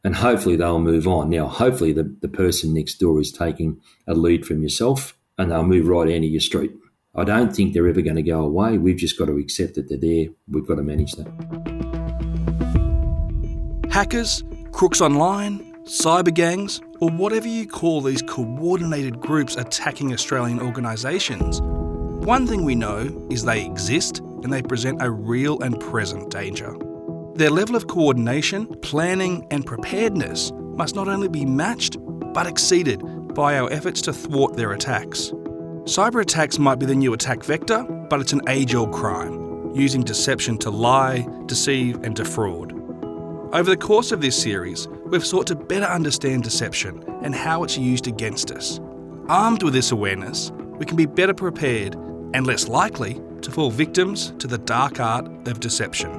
And 0.04 0.18
hopefully 0.18 0.58
they'll 0.58 0.82
move 0.82 1.08
on. 1.08 1.30
Now, 1.30 1.48
hopefully 1.48 1.94
the, 1.94 2.14
the 2.20 2.28
person 2.28 2.74
next 2.74 2.96
door 2.96 3.22
is 3.22 3.32
taking 3.32 3.80
a 4.06 4.14
lead 4.14 4.46
from 4.46 4.62
yourself 4.62 5.18
and 5.38 5.50
they'll 5.50 5.64
move 5.64 5.88
right 5.88 6.10
into 6.10 6.28
your 6.28 6.42
street. 6.42 6.74
I 7.20 7.24
don't 7.24 7.56
think 7.56 7.74
they're 7.74 7.88
ever 7.88 8.04
going 8.04 8.16
to 8.16 8.22
go 8.22 8.42
away. 8.42 8.78
We've 8.78 8.96
just 8.96 9.18
got 9.18 9.26
to 9.26 9.38
accept 9.38 9.74
that 9.74 9.90
they're 9.90 9.98
there. 9.98 10.28
We've 10.50 10.68
got 10.68 10.76
to 10.76 10.84
manage 10.84 11.14
that. 11.14 11.28
Hackers, 13.92 14.44
crooks 14.72 15.02
online, 15.02 15.74
cyber 15.86 16.32
gangs, 16.32 16.80
or 17.00 17.10
whatever 17.10 17.48
you 17.48 17.68
call 17.68 18.02
these 18.02 18.22
coordinated 18.22 19.20
groups 19.20 19.56
attacking 19.56 20.14
Australian 20.14 20.62
organisations. 20.62 21.60
One 22.24 22.46
thing 22.46 22.64
we 22.64 22.76
know 22.76 23.28
is 23.32 23.44
they 23.44 23.66
exist 23.66 24.20
and 24.44 24.54
they 24.54 24.62
present 24.62 25.02
a 25.02 25.10
real 25.10 25.60
and 25.62 25.80
present 25.80 26.30
danger. 26.30 26.76
Their 27.34 27.50
level 27.50 27.76
of 27.76 27.88
coordination, 27.88 28.68
planning, 28.82 29.48
and 29.50 29.66
preparedness 29.66 30.52
must 30.54 30.94
not 30.94 31.08
only 31.08 31.30
be 31.30 31.46
matched, 31.46 31.98
but 32.34 32.46
exceeded 32.46 33.02
by 33.34 33.58
our 33.58 33.72
efforts 33.74 34.04
to 34.04 34.14
thwart 34.14 34.56
their 34.56 34.74
attacks. 34.74 35.32
Cyber 35.88 36.22
attacks 36.22 36.60
might 36.60 36.80
be 36.80 36.86
the 36.86 36.94
new 36.94 37.14
attack 37.14 37.46
vector, 37.46 37.82
but 38.10 38.20
it's 38.20 38.34
an 38.34 38.42
age 38.50 38.76
old 38.76 38.92
crime, 38.92 39.74
using 39.74 40.04
deception 40.04 40.58
to 40.58 40.70
lie, 40.70 41.26
deceive, 41.46 42.04
and 42.04 42.14
defraud. 42.14 42.74
Over 43.54 43.70
the 43.70 43.78
course 43.78 44.12
of 44.12 44.20
this 44.20 44.38
series, 44.38 44.90
we've 45.06 45.26
sought 45.26 45.48
to 45.48 45.56
better 45.56 45.86
understand 45.86 46.44
deception 46.44 47.02
and 47.24 47.34
how 47.34 47.64
it's 47.64 47.78
used 47.78 48.06
against 48.06 48.52
us. 48.52 48.82
Armed 49.30 49.64
with 49.64 49.74
this 49.74 49.94
awareness, 49.94 50.52
we 50.78 50.86
can 50.86 50.98
be 50.98 51.06
better 51.06 51.34
prepared 51.34 51.96
and 52.34 52.46
less 52.46 52.68
likely 52.68 53.22
to 53.42 53.50
fall 53.50 53.72
victims 53.72 54.34
to 54.40 54.48
the 54.48 54.58
dark 54.58 55.00
art 55.00 55.26
of 55.48 55.62
deception. 55.62 56.12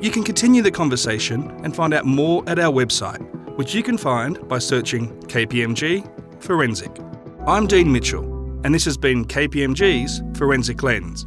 You 0.00 0.12
can 0.12 0.22
continue 0.22 0.62
the 0.62 0.70
conversation 0.70 1.50
and 1.64 1.74
find 1.74 1.92
out 1.92 2.04
more 2.04 2.44
at 2.46 2.60
our 2.60 2.72
website, 2.72 3.20
which 3.56 3.74
you 3.74 3.82
can 3.82 3.98
find 3.98 4.48
by 4.48 4.60
searching 4.60 5.10
KPMG 5.22 6.08
Forensic. 6.40 6.96
I'm 7.48 7.66
Dean 7.66 7.90
Mitchell 7.90 8.31
and 8.64 8.74
this 8.74 8.84
has 8.84 8.96
been 8.96 9.24
KPMG's 9.24 10.22
Forensic 10.38 10.82
Lens. 10.82 11.26